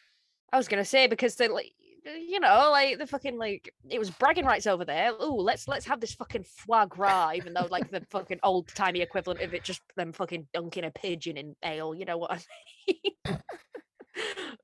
[0.51, 1.73] I was gonna say because they like,
[2.07, 5.11] Uh, you know, like the fucking like it was bragging rights over there.
[5.19, 9.01] Oh, let's let's have this fucking foie gras, even though like the fucking old timey
[9.01, 11.93] equivalent of it just them fucking dunking a pigeon in ale.
[11.93, 12.39] You know what I
[12.87, 13.11] mean?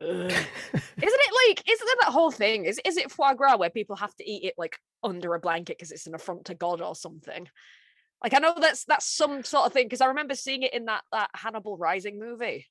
[0.01, 0.31] Isn't
[0.99, 4.15] it like isn't it that whole thing is is it foie gras where people have
[4.15, 7.47] to eat it like under a blanket because it's an affront to god or something
[8.23, 10.85] like i know that's that's some sort of thing because i remember seeing it in
[10.85, 12.65] that that hannibal rising movie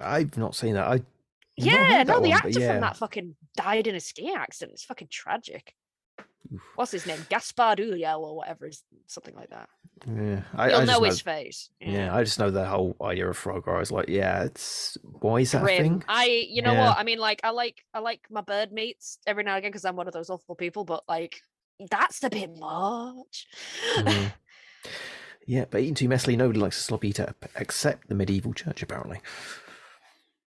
[0.00, 0.86] I've not seen that.
[0.86, 1.02] I
[1.64, 2.72] yeah no the one, actor yeah.
[2.72, 5.74] from that fucking died in a skiing accident it's fucking tragic
[6.52, 6.60] Oof.
[6.76, 9.68] what's his name gaspard Ulliel or whatever is something like that
[10.06, 11.02] Yeah, I, you'll I know know.
[11.02, 12.14] his face yeah.
[12.14, 13.64] I just know the whole idea of frog.
[13.68, 15.82] I was like, yeah, it's why is that grim.
[15.82, 16.04] thing?
[16.08, 16.88] I, you know Yeah.
[16.88, 16.98] what?
[16.98, 19.84] I mean, like, I like, I like my bird meats every now and again because
[19.84, 20.84] I'm one of those awful people.
[20.84, 21.40] But like,
[21.90, 23.46] that's a bit much.
[23.96, 24.32] Mhm.
[25.46, 29.20] Yeah, but eating too messily, nobody likes a sloppy eater except the medieval church, apparently.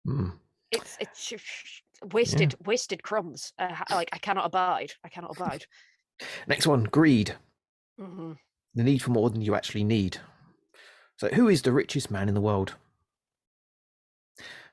[0.08, 0.32] Mm.
[0.76, 1.80] It's it's sh- sh-
[2.12, 3.52] wasted, wasted crumbs.
[3.58, 4.92] Uh, like, I cannot abide.
[5.04, 5.64] I cannot abide.
[6.46, 7.34] Next one, greed.
[7.98, 8.32] hmm
[8.74, 10.18] The need for more than you actually need.
[11.18, 12.74] So, who is the richest man in the world?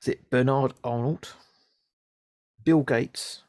[0.02, 1.34] Is it Bernard Arnault,
[2.64, 3.44] Bill Gates,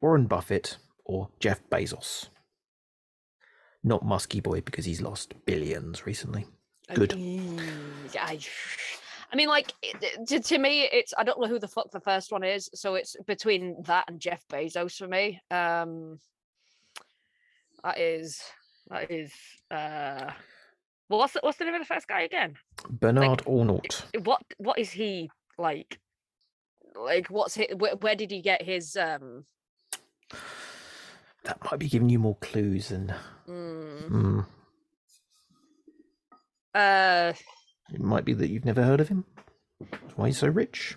[0.00, 2.28] Warren Buffett, or Jeff Bezos?
[3.84, 6.46] Not Musky Boy because he's lost billions recently.
[6.94, 7.12] Good.
[8.18, 8.38] I,
[9.32, 12.00] I mean, like, it- to, to me, it's I don't know who the fuck the
[12.00, 15.40] first one is, so it's between that and Jeff Bezos for me.
[15.50, 16.18] Um,
[17.84, 18.40] that is
[18.88, 19.32] that is
[19.70, 20.30] uh,
[21.08, 22.54] well, what's the, what's the name of the first guy again?
[22.88, 24.02] Bernard Arnault.
[24.24, 25.98] What what is he like?
[26.96, 29.44] Like, what's his, where, where did he get his um?
[31.44, 33.14] That might be giving you more clues than.
[33.48, 34.46] mm, Mm,
[36.74, 37.32] uh,
[37.92, 39.24] it might be that you've never heard of him.
[39.90, 40.96] That's why he's so rich.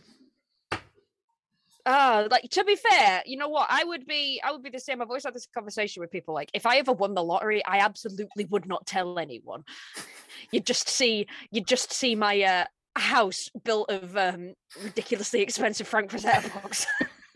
[1.86, 3.68] Ah, like to be fair, you know what?
[3.70, 5.02] I would be, I would be the same.
[5.02, 6.34] I've always had this conversation with people.
[6.34, 9.64] Like, if I ever won the lottery, I absolutely would not tell anyone.
[10.52, 14.54] You'd just see, you'd just see my uh, house built of um,
[14.84, 16.86] ridiculously expensive Frank books.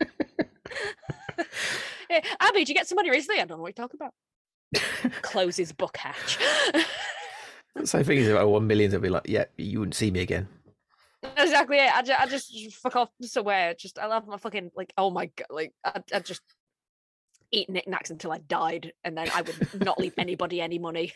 [2.10, 3.40] yeah, Abbie, did you get some money recently?
[3.40, 5.12] I don't know what you're talking about.
[5.22, 6.38] Closes book hatch.
[7.84, 10.20] So thing is, if I won millions, I'd be like, yeah, you wouldn't see me
[10.20, 10.48] again.
[11.36, 11.94] exactly it.
[11.94, 13.74] I just, I just fuck off somewhere.
[13.74, 16.42] Just I love my fucking like oh my god, like I, I just
[17.50, 21.12] eat knickknacks until I died, and then I would not leave anybody any money.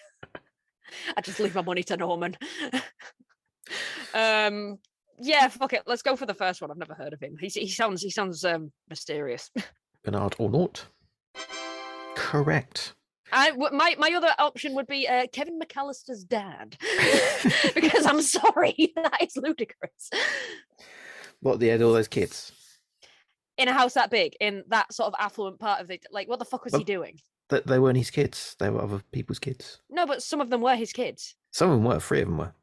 [1.16, 2.36] I just leave my money to Norman.
[4.14, 4.78] um,
[5.18, 5.82] yeah, fuck it.
[5.86, 6.70] Let's go for the first one.
[6.70, 7.36] I've never heard of him.
[7.38, 9.50] He he sounds he sounds um mysterious.
[10.04, 10.86] Bernard Arnault.
[12.14, 12.94] Correct.
[13.32, 16.76] I my my other option would be uh, Kevin McAllister's dad,
[17.74, 20.10] because I'm sorry, that is ludicrous.
[21.40, 22.52] What, they had all those kids?
[23.58, 26.38] in a house that big in that sort of affluent part of it like what
[26.38, 27.18] the fuck was he doing
[27.50, 28.56] That they weren't his kids.
[28.58, 29.82] They were other people's kids.
[29.90, 32.00] no but some of them were his kids Some of them were.
[32.00, 32.54] Three of them were.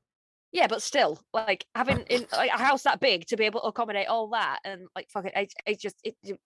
[0.51, 3.67] yeah but still like having in like, a house that big to be able to
[3.67, 6.39] accommodate all that and like fuck it it's just it, it-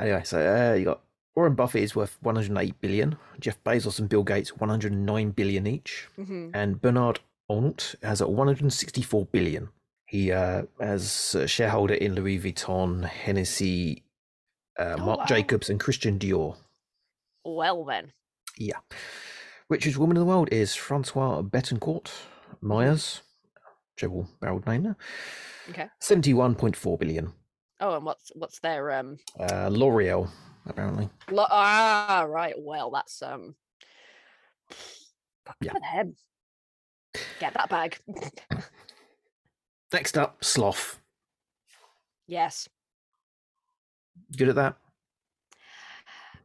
[0.00, 1.02] Anyway, so uh, you got
[1.34, 3.16] Warren Buffett is worth 108 billion.
[3.40, 6.50] Jeff Bezos and Bill Gates 109 billion each, mhm.
[6.54, 9.68] and Bernard Arnault has a 164 billion.
[10.06, 14.02] He uh, has a shareholder in Louis Vuitton, Hennessy,
[14.78, 15.24] uh, Oh, Marc wow.
[15.26, 16.56] Jacobs, and Christian Dior.
[17.44, 18.12] well then
[18.58, 18.78] Yeah.
[19.70, 22.10] Richest woman in the world is Francois Bettencourt
[22.60, 23.22] Meyers,
[23.96, 24.96] triple barreled name there.
[25.70, 25.88] Okay.
[26.02, 27.32] 71.4 billion.
[27.80, 30.28] oh and what's what's their um Uh, L'Oreal,
[30.66, 31.08] apparently.
[31.30, 33.54] lo- ah right well that's um
[35.60, 35.72] Yeah.
[35.94, 36.14] them
[37.40, 37.98] get that bag
[39.92, 40.98] Next up, Sloth.
[42.26, 42.68] yes
[44.36, 44.76] Good at that?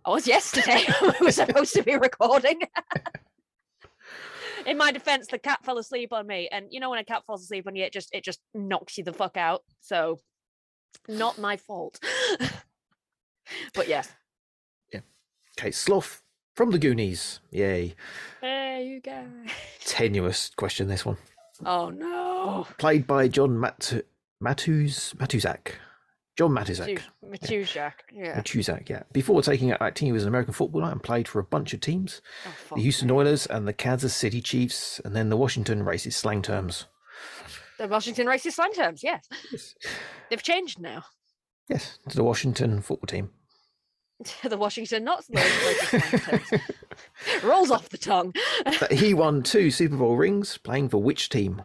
[0.06, 0.84] I was yesterday.
[1.02, 2.62] we were supposed to be recording.
[4.66, 7.24] In my defense, the cat fell asleep on me, and you know when a cat
[7.26, 9.64] falls asleep on you, it just it just knocks you the fuck out.
[9.82, 10.18] So,
[11.08, 12.00] not my fault.
[13.74, 14.10] but yes,
[14.94, 15.02] Yeah.
[15.60, 16.22] Okay, Sloth
[16.56, 17.40] from the Goonies.
[17.52, 17.96] Yay.
[18.42, 19.26] there you go.
[19.86, 21.18] Tenuous question, this one.
[21.66, 22.68] Oh no!
[22.78, 24.04] Played by John Mat-
[24.44, 25.72] Matus- Matuszak.
[26.38, 27.02] John Matizak.
[27.26, 27.94] Matuszak.
[28.14, 28.40] Yeah.
[28.40, 29.02] Matuszak, yeah.
[29.12, 31.80] Before taking up acting, he was an American footballer and played for a bunch of
[31.82, 33.10] teams Oh, the Houston.
[33.10, 36.86] Oilers and the Kansas City Chiefs, and then the Washington Racist slang terms.
[37.80, 39.02] The Washington racist slang terms.
[39.04, 39.74] Yes, Yes,
[40.30, 41.06] they've changed now.
[41.70, 43.32] yes to the Washington football team.
[44.44, 46.64] the Washington not the racist slang terms.
[47.44, 48.34] Rolls off the tongue.
[48.80, 51.62] But he won two Super Bowl rings playing for which team?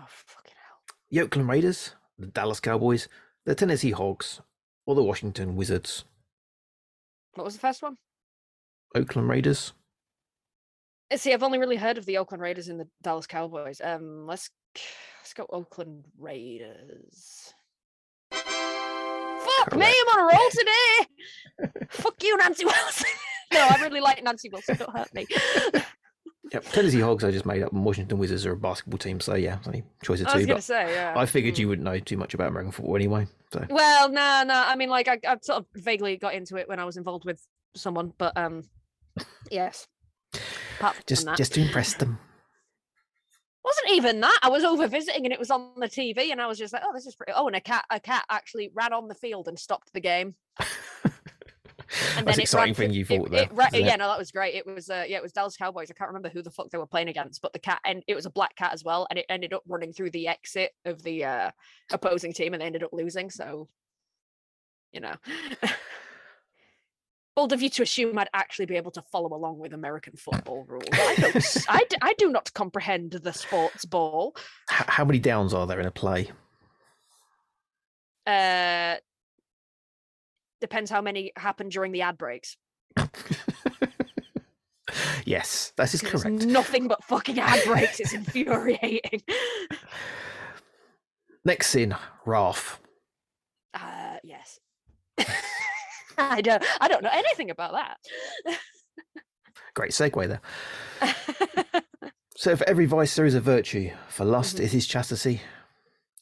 [0.00, 0.96] Oh fucking hell!
[1.10, 3.08] The Oakland Raiders, the Dallas Cowboys,
[3.44, 4.40] the Tennessee Hogs,
[4.86, 6.04] or the Washington Wizards?
[7.34, 7.98] What was the first one?
[8.94, 9.74] Oakland Raiders.
[11.10, 13.80] Uh, See, I've only really heard of the Oakland Raiders and the Dallas Cowboys.
[13.82, 14.50] Um, let's
[15.20, 17.52] let's go Oakland Raiders.
[19.58, 19.96] Fuck me, Correct.
[20.08, 21.86] I'm on a roll today.
[21.90, 23.08] Fuck you, Nancy Wilson.
[23.52, 24.76] no, I really like Nancy Wilson.
[24.76, 25.26] Don't hurt me.
[26.52, 29.58] Yep, Tennessee Hogs I just made up, Washington Wizards are a basketball team, so yeah,
[29.66, 30.32] only choice of two.
[30.32, 31.12] I was gonna But say, yeah.
[31.16, 33.26] I figured you wouldn't know too much about American football anyway.
[33.52, 34.54] So Well, no, no.
[34.54, 37.24] I mean, like, I, I sort of vaguely got into it when I was involved
[37.24, 38.62] with someone, but um,
[39.50, 39.88] yes.
[40.78, 42.18] Apart just just to impress them.
[43.66, 44.38] Wasn't even that.
[44.42, 46.82] I was over visiting and it was on the TV, and I was just like,
[46.84, 49.48] "Oh, this is pretty." Oh, and a cat, a cat actually ran on the field
[49.48, 50.34] and stopped the game.
[52.16, 53.44] And That's then exciting thing you thought there.
[53.44, 53.84] it it?
[53.84, 54.54] yeah, no, that was great.
[54.54, 55.90] It was, uh, yeah, it was Dallas Cowboys.
[55.90, 58.14] I can't remember who the fuck they were playing against, but the cat, and it
[58.14, 61.02] was a black cat as well, and it ended up running through the exit of
[61.02, 61.50] the uh,
[61.92, 63.30] opposing team, and they ended up losing.
[63.30, 63.68] So,
[64.92, 65.14] you know.
[67.36, 70.64] Bold of you to assume I'd actually be able to follow along with American football
[70.66, 70.88] rules.
[70.92, 71.36] I don't.
[71.36, 74.34] s- I, d- I do not comprehend the sports ball.
[74.72, 76.30] H- how many downs are there in a play?
[78.26, 78.96] Uh,
[80.62, 82.56] depends how many happen during the ad breaks.
[85.26, 86.46] yes, that is correct.
[86.46, 88.00] nothing but fucking ad breaks.
[88.00, 89.20] It's infuriating.
[91.44, 91.94] Next sin,
[92.24, 92.80] Ralph.
[93.74, 94.58] Uh, yes.
[96.18, 96.64] I don't.
[96.80, 98.58] I don't know anything about that.
[99.74, 100.40] Great segue there.
[102.38, 103.92] So, for every vice there is a virtue.
[104.08, 104.64] For lust Mhm.
[104.64, 105.40] it is chastity,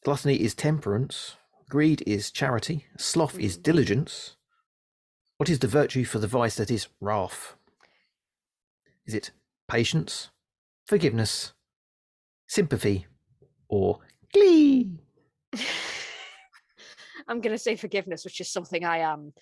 [0.05, 1.35] gluttony is temperance,
[1.69, 3.63] greed is charity, sloth is Mhm.
[3.65, 4.37] diligence.
[5.39, 7.57] What is the virtue for the vice that is wrath?
[9.07, 9.33] Is it
[9.67, 10.31] patience,
[10.87, 11.53] forgiveness,
[12.47, 13.07] sympathy,
[13.69, 13.99] or
[14.33, 15.01] glee?
[17.27, 19.33] I'm going to say forgiveness, which is something I am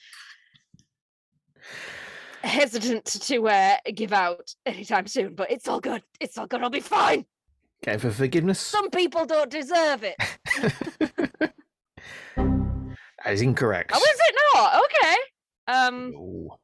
[2.42, 5.34] hesitant to uh, give out anytime soon.
[5.34, 6.02] But it's all good.
[6.20, 6.62] It's all good.
[6.62, 7.24] I'll be fine.
[7.84, 8.60] Okay, for forgiveness?
[8.60, 10.16] Some people don't deserve it.
[12.36, 13.90] that is incorrect.
[13.94, 14.84] Oh, is it not?
[14.84, 15.16] Okay.
[15.68, 16.12] Um.
[16.12, 16.58] No.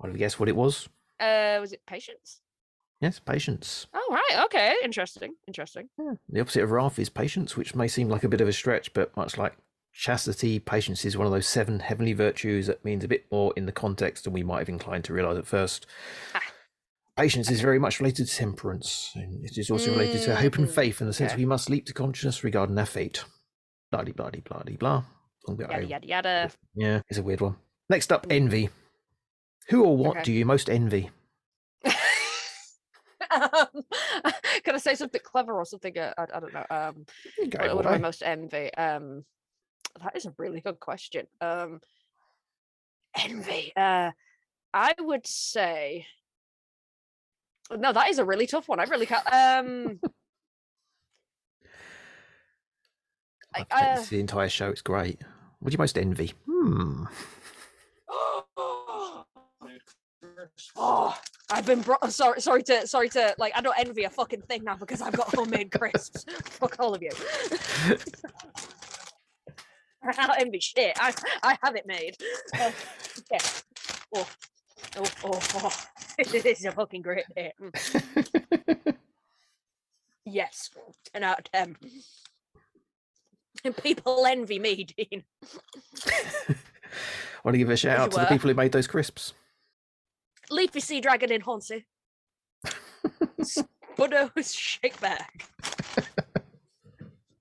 [0.00, 0.88] Want to guess what it was?
[1.18, 1.58] Uh.
[1.60, 2.40] Was it patience?
[3.00, 3.86] Yes, patience.
[3.92, 4.44] Oh right.
[4.46, 4.74] Okay.
[4.82, 5.34] Interesting.
[5.46, 5.88] Interesting.
[6.28, 8.92] The opposite of wrath is patience, which may seem like a bit of a stretch,
[8.94, 9.54] but much like
[9.96, 13.64] chastity, patience is one of those seven heavenly virtues that means a bit more in
[13.66, 15.86] the context than we might have inclined to realize at first.
[16.34, 16.40] Ah.
[17.16, 20.68] Patience is very much related to temperance, and it is also related to hope and
[20.68, 21.40] Mm, faith in the sense okay.
[21.40, 23.24] we must leap to consciousness regarding our fate.
[23.90, 25.02] Blah de blah de blah de blah.
[25.48, 26.50] Long bit I- Yada yada yada.
[26.74, 27.56] Yeah, it's a weird one.
[27.88, 28.68] Next up, envy.
[29.70, 30.24] Who or what Okay.
[30.24, 31.08] do you most envy?
[31.86, 31.90] um,
[34.64, 35.96] can I say something clever or something?
[35.98, 36.66] Uh, I, I don't know.
[36.68, 37.06] Um,
[37.38, 38.74] what, what do I most envy?
[38.74, 39.24] Um,
[40.02, 41.26] that is a really good question.
[41.40, 41.80] Um,
[43.18, 43.72] envy.
[43.76, 44.10] Uh,
[44.74, 46.06] I would say.
[47.76, 48.78] No, that is a really tough one.
[48.78, 49.26] I really can't.
[49.26, 50.00] Um,
[53.54, 54.68] I- I've played uh, the entire show.
[54.70, 55.20] It's great.
[55.60, 56.34] What do you most envy?
[56.46, 57.04] Hmm.
[60.76, 61.16] Oh,
[61.50, 62.12] I've been brought.
[62.12, 63.34] Sorry, sorry to, sorry to.
[63.38, 66.24] Like, I don't envy a fucking thing now because I've got homemade crisps.
[66.44, 67.10] Fuck all of you.
[70.18, 70.96] I envy shit.
[71.00, 72.16] I, I have it made.
[72.58, 72.70] Uh,
[73.30, 73.38] yeah.
[74.14, 74.28] Oh,
[74.96, 75.84] oh, oh, oh.
[76.30, 77.52] this is a fucking great day.
[77.60, 78.94] Mm,
[80.24, 80.70] Yes,
[81.12, 81.76] ten out of ten.
[83.64, 85.22] And people envy me, Dean.
[86.06, 86.54] I
[87.44, 89.34] want to give a shout out to the people who made those crisps.
[90.50, 91.86] Leafy Sea Dragon in Hornsey.
[93.40, 95.44] Spuddo's Shake Bag.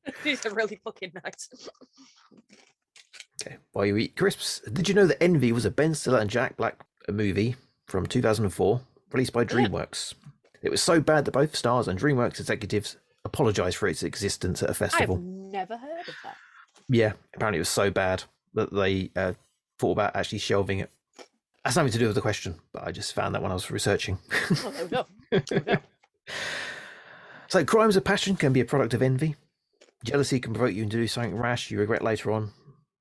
[0.23, 1.49] These are really fucking nice.
[3.41, 6.29] Okay, while you eat crisps, did you know that Envy was a Ben Stiller and
[6.29, 7.55] Jack Black movie
[7.87, 9.47] from 2004, released by Yeah.
[9.47, 10.13] DreamWorks?
[10.61, 14.69] It was so bad that both stars and DreamWorks executives apologized for its existence at
[14.69, 15.17] a I've festival.
[15.17, 16.37] never heard of that.
[16.87, 19.33] Yeah, apparently it was so bad that they uh,
[19.79, 20.89] thought about actually shelving it.
[21.63, 23.69] That's nothing to do with the question, but I just found that when I was
[23.71, 24.19] researching.
[24.51, 25.05] Oh, there we go.
[25.31, 25.77] There we go.
[27.47, 29.35] So, crimes of passion can be a product of envy.
[30.03, 32.51] Jealousy can provoke you into doing something rash you regret later on.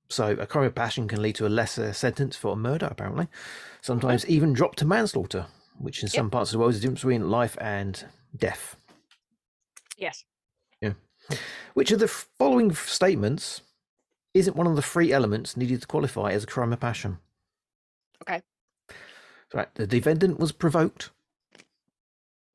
[0.08, 3.28] So a crime of passion can lead to a lesser sentence for murder, apparently.
[3.80, 5.46] Sometimes even drop to manslaughter,
[5.78, 6.12] which in Yep.
[6.14, 8.76] some parts of the world is the difference between life and death.
[9.96, 10.24] Yes.
[10.80, 10.92] Yeah.
[11.74, 13.62] Which of the following f- statements
[14.34, 17.18] isn't one of the three elements needed to qualify as a crime of passion?
[18.22, 18.42] Okay.
[19.52, 19.74] Right.
[19.74, 21.10] The defendant was provoked.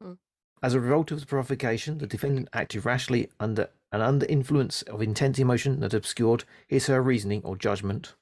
[0.03, 0.17] Mm.
[0.61, 5.01] As a result of the provocation, the defendant acted rashly under and under influence of
[5.01, 8.15] intense emotion that obscured his her reasoning or judgment.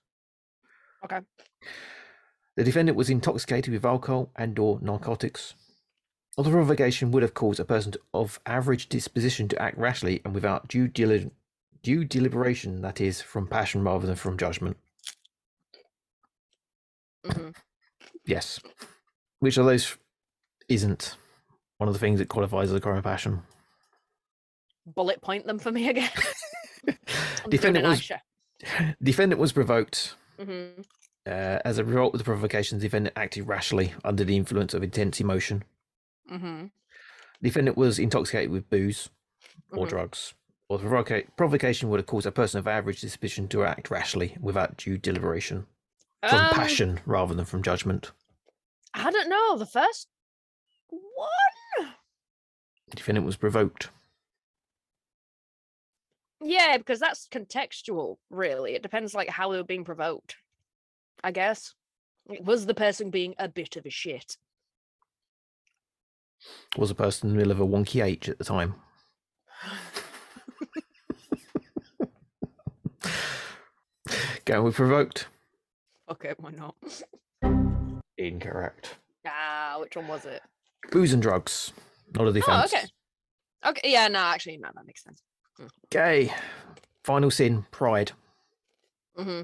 [1.03, 1.19] Okay.
[2.55, 5.53] The defendant was intoxicated with alcohol and or narcotics.
[6.37, 10.33] Or the provocation would have caused a person of average disposition to act rashly and
[10.33, 11.31] without due, deli-
[11.83, 14.77] due deliberation, that is, from passion rather than from judgment.
[17.25, 17.49] hmm
[18.25, 18.59] Yes.
[19.39, 19.97] Which of those
[20.67, 21.15] isn't
[21.77, 23.43] one of the things that qualifies as a crime of passion?
[24.87, 26.09] Bullet point them for me again.
[27.49, 28.11] Defendant was
[29.03, 30.81] defendant was provoked hmm
[31.27, 32.77] uh, as a result of the provocation.
[32.79, 35.63] The defendant acted rashly under the influence of intense emotion.
[36.29, 36.65] hmm
[37.41, 39.09] Defendant was intoxicated with booze
[39.73, 39.89] or Mhm.
[39.89, 40.33] drugs.
[40.69, 44.77] Or provoca- provocation would have caused a person of average disposition to act rashly without
[44.77, 45.67] due deliberation
[46.27, 48.11] from Um, passion rather than from judgment.
[48.93, 49.57] I don't know.
[49.57, 50.07] The first
[50.89, 51.93] one.
[52.95, 53.89] Defendant was provoked.
[56.47, 58.73] Yeah, because that's contextual, really.
[58.73, 60.37] It depends like how they were being provoked.
[61.21, 61.73] I guess.
[62.25, 64.37] Like, Was the person being a bit of a shit?
[66.77, 68.75] Was a person in the middle of a wonky H at the time.
[74.45, 75.27] Going with provoked.
[76.09, 76.75] Okay, why not?
[78.17, 78.95] Incorrect.
[79.25, 80.41] Ah, which one was it?
[80.91, 81.73] Booze and drugs.
[82.13, 82.73] Not a defense.
[82.73, 82.85] okay.
[83.65, 85.21] Okay, yeah, no, actually, no, that makes sense.
[85.85, 86.33] Okay.
[87.03, 88.11] Final sin, pride.
[89.15, 89.41] hmm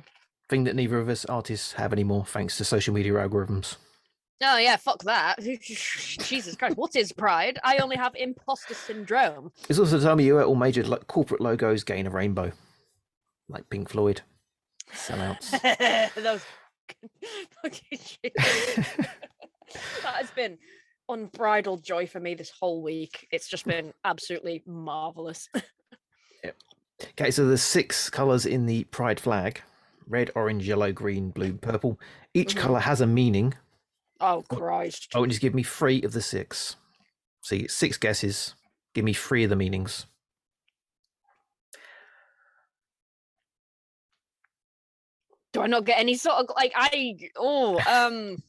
[0.49, 3.77] Thing that neither of us artists have anymore thanks to social media algorithms.
[4.41, 5.39] Oh yeah, fuck that.
[5.61, 7.59] Jesus Christ, what is pride?
[7.63, 9.51] I only have imposter syndrome.
[9.69, 12.51] It's also the time of year where all major like, corporate logos gain a rainbow.
[13.47, 14.21] Like Pink Floyd.
[14.91, 15.51] Sellouts.
[16.15, 16.43] Those
[17.63, 18.33] fucking shit.
[18.35, 19.07] that
[20.03, 20.57] has been
[21.09, 23.27] unbridled joy for me this whole week.
[23.31, 25.47] It's just been absolutely marvelous.
[27.11, 29.61] Okay, so there's six colours in the pride flag
[30.07, 31.99] red, orange, yellow, green, blue, purple.
[32.33, 32.59] Each Mhm.
[32.59, 33.53] colour has a meaning.
[34.19, 35.09] Oh Christ!
[35.13, 36.75] I want you to give me three of the six.
[37.41, 38.53] See, six guesses.
[38.93, 40.05] Give me three of the meanings.
[45.51, 47.15] Do I not get any sort of like I?
[47.37, 48.41] Oh, um.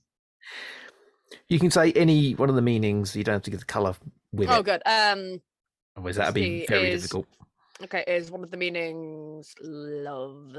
[1.48, 3.14] You can say any one of the meanings.
[3.14, 3.94] You don't have to get the colour
[4.32, 4.64] with Oh, it.
[4.64, 4.82] good.
[4.86, 5.40] Um.
[5.96, 7.26] Otherwise, that'd be very is- difficult.
[7.82, 10.56] Okay, is one of the meanings love?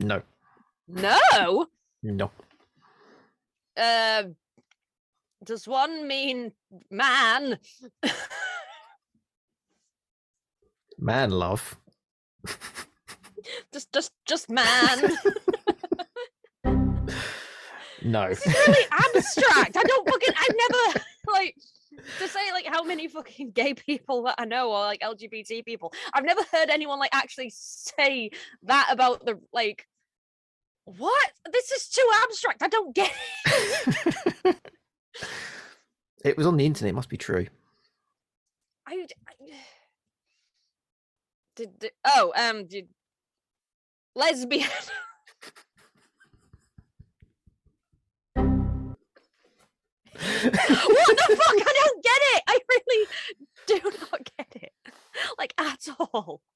[0.00, 0.22] No,
[0.88, 1.66] No.
[2.02, 2.30] no.
[3.76, 4.24] Uh,
[5.44, 6.52] does one mean
[6.90, 7.58] man?
[10.98, 11.76] Man love.
[13.72, 14.64] just, just, just man.
[18.06, 18.28] No.
[18.28, 19.76] this is really abstract.
[19.78, 20.34] I don't fucking.
[20.36, 21.56] I've never like
[22.18, 25.92] to say like how many fucking gay people that I know or like LGBT people.
[26.12, 28.30] I've never heard anyone like actually say
[28.64, 29.86] that about the like.
[30.86, 31.32] What?
[31.50, 32.62] This is too abstract.
[32.62, 33.10] I don't get
[33.46, 34.56] it.
[36.24, 36.90] it was on the internet.
[36.90, 37.46] It must be true.
[38.86, 39.32] I, I
[41.56, 42.88] did, did oh um did
[44.14, 44.68] lesbian
[56.14, 56.40] all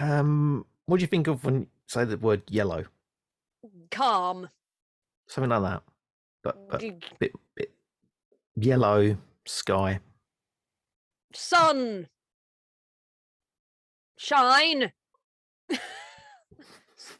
[0.00, 2.84] Um, what do you think of when you say the word yellow?
[3.90, 4.48] calm
[5.26, 5.82] Something like that.
[6.42, 6.80] But, but
[7.18, 7.72] bit, bit
[8.56, 10.00] yellow sky.
[11.34, 12.08] sun
[14.16, 14.92] shine
[15.70, 15.76] I,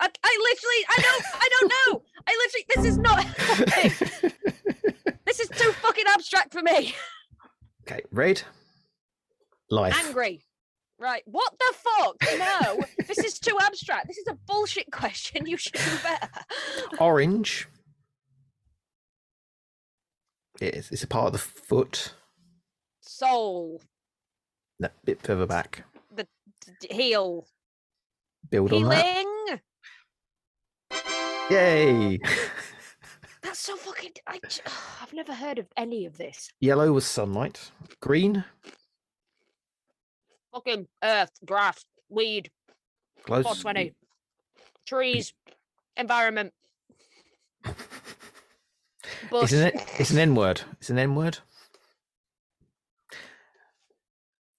[0.00, 3.26] I literally I don't I don't know I literally this is not
[5.26, 6.94] this is too fucking abstract for me
[7.82, 8.42] okay, red.
[9.68, 9.96] Life.
[10.06, 10.42] angry.
[10.98, 11.22] Right.
[11.26, 12.16] What the fuck?
[12.38, 14.06] No, this is too abstract.
[14.08, 15.46] This is a bullshit question.
[15.46, 16.28] You should do better.
[16.98, 17.68] Orange.
[20.60, 22.14] It's, it's a part of the foot.
[23.02, 23.82] Soul,
[24.80, 25.84] No, bit further back.
[26.16, 26.24] d-
[26.80, 27.46] d- heal,
[28.50, 29.04] Build on that.
[29.04, 29.60] healing.
[31.50, 32.18] Yay!
[33.42, 34.12] That's so fucking.
[34.26, 34.40] I,
[35.02, 36.50] I've never heard of any of this.
[36.60, 37.70] Yellow was sunlight.
[38.00, 38.44] Green.
[40.56, 42.50] Fucking earth, grass, weed,
[43.24, 43.44] Close.
[43.44, 43.92] 420,
[44.86, 45.34] trees,
[45.96, 46.52] environment.
[49.30, 49.52] Bush.
[49.52, 49.74] Isn't it?
[49.98, 50.62] It's an N word.
[50.80, 51.38] It's an N word.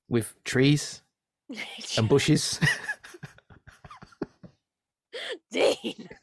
[0.10, 1.02] With trees
[1.98, 2.60] and bushes.
[5.52, 6.10] Dean.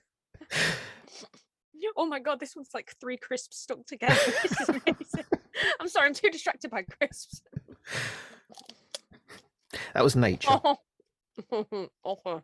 [1.97, 4.15] Oh my god, this one's like three crisps stuck together.
[4.43, 5.25] This is amazing.
[5.79, 7.43] I'm sorry, I'm too distracted by crisps.
[9.95, 10.49] That was nature.
[10.51, 10.77] Oh.
[12.05, 12.43] oh.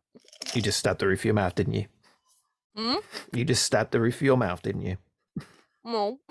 [0.55, 1.87] You just stabbed the roof of your mouth, didn't you?
[2.77, 2.97] Hmm?
[3.33, 4.97] You just stabbed the roof of your mouth, didn't you?
[5.85, 6.21] No.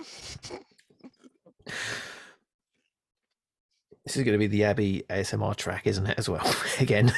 [4.09, 6.51] This is going to be the Abbie ASMR track, isn't it, as well?
[6.79, 7.13] Again.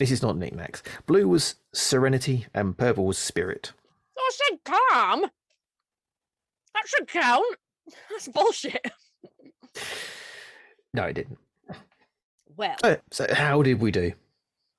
[0.00, 0.82] this is not knickknacks.
[1.06, 3.72] Blue was serenity and purple was spirit.
[4.18, 5.20] I said calm.
[6.74, 7.56] That should count.
[8.10, 8.86] That's bullshit.
[10.94, 11.38] No, it didn't.
[12.56, 14.12] Well, Uh, so, how did we do?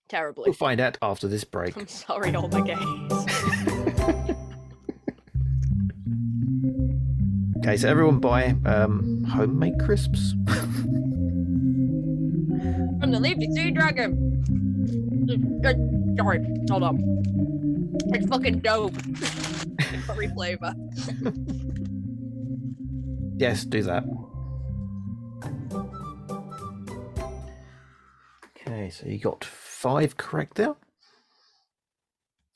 [0.10, 0.44] terribly.
[0.48, 1.78] We'll find out after this break.
[1.78, 4.36] I'm sorry, all my gays.
[7.60, 10.32] Okay, so everyone buy um, homemade crisps.
[13.00, 14.16] From the Leafy Sea Dragon.
[16.18, 16.40] Sorry,
[16.70, 17.00] hold on.
[18.14, 18.96] It's fucking dope.
[20.06, 20.74] Furry flavor.
[23.40, 24.04] Yes, do that.
[28.58, 30.76] Okay, so you got five correct there.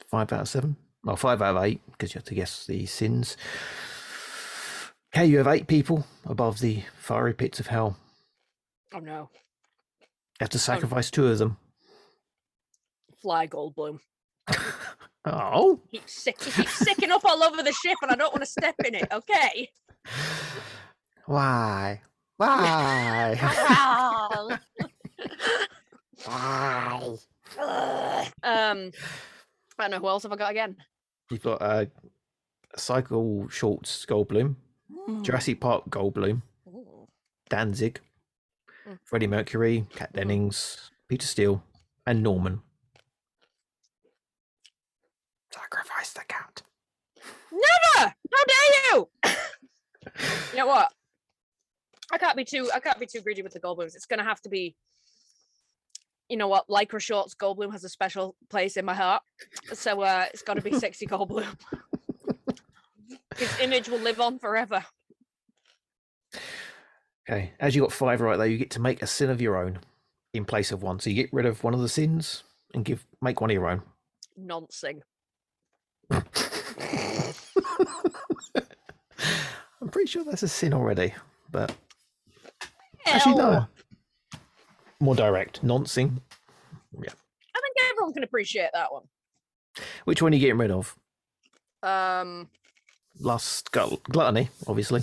[0.09, 0.75] Five out of seven.
[1.03, 3.35] Well, five out of eight because you have to guess the sins.
[5.15, 7.97] Okay, you have eight people above the fiery pits of hell.
[8.93, 9.29] Oh no.
[10.01, 10.07] You
[10.41, 11.57] have to oh, sacrifice two of them.
[13.21, 13.99] Fly Goldblum.
[15.25, 16.41] Oh, Keep sick.
[16.43, 18.95] He keeps sicking up all over the ship, and I don't want to step in
[18.95, 19.07] it.
[19.11, 19.69] Okay.
[21.25, 22.01] why?
[22.37, 23.37] Why?
[26.25, 27.17] Why?
[28.43, 28.91] um, I
[29.79, 30.75] don't know who else have I got again.
[31.29, 31.85] You've got uh,
[32.75, 34.55] Cycle Shorts Goldblum,
[35.21, 37.07] Jurassic Park Goldblum, Ooh.
[37.49, 37.99] Danzig,
[38.85, 38.99] Mm.
[39.05, 40.15] Freddie Mercury, Kat Mhm.
[40.17, 41.63] Dennings, Peter Steele,
[42.05, 42.61] and Norman.
[45.53, 46.61] Sacrifice the cat.
[47.51, 48.13] Never!
[48.33, 49.09] How dare you?
[50.51, 50.91] you know what?
[52.11, 52.69] I can't be too.
[52.73, 53.95] I can't be too greedy with the Goldblums.
[53.95, 54.75] It's gonna have to be.
[56.29, 56.67] You know what?
[56.67, 59.21] Lycra shorts Goldblum has a special place in my heart,
[59.73, 61.55] so uh, it's got to be sexy Goldblum.
[63.37, 64.83] His image will live on forever.
[67.29, 69.57] Okay, as you got five right there, you get to make a sin of your
[69.57, 69.79] own
[70.33, 70.99] in place of one.
[70.99, 72.43] So you get rid of one of the sins
[72.73, 73.83] and give make one of your own.
[74.39, 75.01] Nonsing.
[79.81, 81.13] I'm pretty sure that's a sin already,
[81.51, 81.73] but
[83.05, 83.67] actually no.
[84.99, 86.21] More direct, noncing.
[86.93, 87.09] Yeah.
[87.55, 89.03] I think everyone can appreciate that one.
[90.05, 90.95] Which one are you getting rid of?
[91.81, 92.47] Um,
[93.19, 95.01] Lust, glut- gluttony, obviously.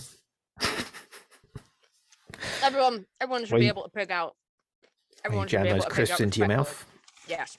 [2.63, 4.35] everyone, everyone should Well, be able to pick out.
[5.25, 6.87] Everyone should jam be able those to pick crisps into your mouth,
[7.29, 7.59] Yes.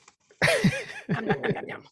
[1.09, 1.83] Nom, nom, nom, nom.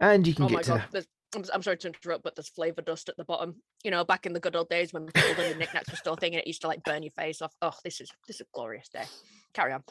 [0.00, 2.48] And you can Oh my get to god, I'm, I'm sorry to interrupt, but there's
[2.48, 3.56] flavor dust at the bottom.
[3.84, 6.16] You know, back in the good old days when people in the knickknacks were still
[6.16, 7.54] thinking it used to like burn your face off.
[7.62, 9.04] Oh, this is this is a glorious day.
[9.52, 9.82] Carry on.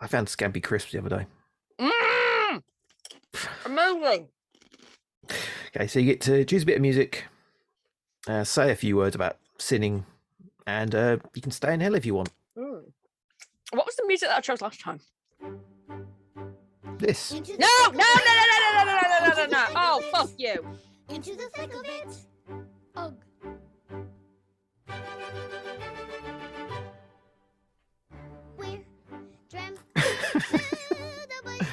[0.00, 1.26] I found Scampi crisps the other day.
[1.80, 2.62] Mm!
[3.66, 4.28] Amazing.
[5.74, 7.24] Okay, so you get to choose a bit of music,
[8.28, 10.04] uh, say a few words about sinning,
[10.66, 12.30] and uh, you can stay in hell if you want.
[12.58, 12.82] Mm.
[13.72, 15.00] What was the music that I chose last time?
[17.02, 17.32] This.
[17.32, 19.64] No, no, no, no, no, no, no, no, no, no, no, no, no.
[19.74, 20.64] Oh, fuck you.
[21.08, 22.16] Into the thick of it.
[22.94, 23.16] Ugh.
[28.56, 28.84] We're
[29.50, 30.02] dreamt to
[31.26, 31.68] the bush.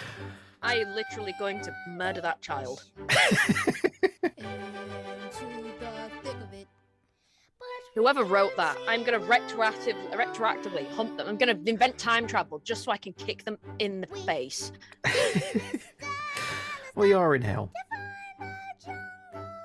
[0.63, 2.85] I am literally going to murder that child.
[7.95, 11.27] Whoever wrote that, I'm gonna retroactive, retroactively hunt them.
[11.27, 14.71] I'm gonna invent time travel just so I can kick them in the face.
[16.95, 17.71] we are in hell.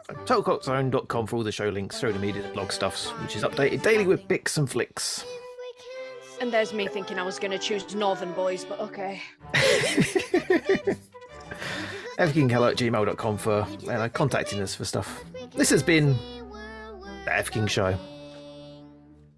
[0.08, 4.26] TotalCultZone.com for all the show links, social media, blog stuffs, which is updated daily with
[4.26, 5.24] pics and flicks.
[6.40, 9.20] And there's me thinking I was gonna choose Northern Boys, but okay.
[12.18, 15.24] FKingHello at gmail.com for uh, contacting us for stuff.
[15.54, 16.16] This has been
[17.24, 17.98] the F King Show.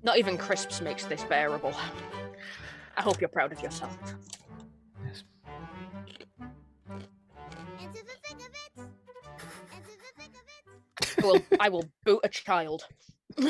[0.06, 1.74] Not even crisps makes this bearable.
[2.96, 3.98] I hope you're proud of yourself.
[5.04, 5.24] Yes.
[7.80, 8.86] Into the thick of it.
[9.72, 10.44] Into the thick of
[11.18, 11.24] it.
[11.24, 12.86] I will, I will boot a child.